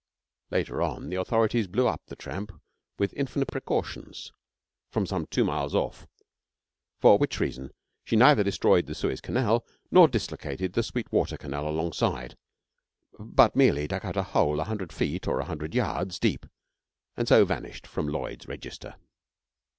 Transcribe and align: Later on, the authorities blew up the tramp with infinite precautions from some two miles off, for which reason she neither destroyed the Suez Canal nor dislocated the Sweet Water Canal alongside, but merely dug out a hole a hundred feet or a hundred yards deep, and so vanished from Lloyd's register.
Later 0.49 0.81
on, 0.81 1.09
the 1.09 1.17
authorities 1.17 1.67
blew 1.67 1.87
up 1.87 2.01
the 2.07 2.15
tramp 2.15 2.59
with 2.97 3.13
infinite 3.13 3.49
precautions 3.49 4.31
from 4.89 5.05
some 5.05 5.27
two 5.27 5.43
miles 5.45 5.75
off, 5.75 6.07
for 6.99 7.19
which 7.19 7.39
reason 7.39 7.69
she 8.03 8.15
neither 8.15 8.43
destroyed 8.43 8.87
the 8.87 8.95
Suez 8.95 9.21
Canal 9.21 9.63
nor 9.91 10.07
dislocated 10.07 10.73
the 10.73 10.81
Sweet 10.81 11.11
Water 11.11 11.37
Canal 11.37 11.67
alongside, 11.67 12.35
but 13.19 13.55
merely 13.55 13.87
dug 13.87 14.03
out 14.03 14.17
a 14.17 14.23
hole 14.23 14.59
a 14.59 14.63
hundred 14.63 14.91
feet 14.91 15.27
or 15.27 15.39
a 15.39 15.45
hundred 15.45 15.75
yards 15.75 16.17
deep, 16.17 16.47
and 17.15 17.27
so 17.27 17.45
vanished 17.45 17.85
from 17.85 18.07
Lloyd's 18.07 18.47
register. 18.47 18.95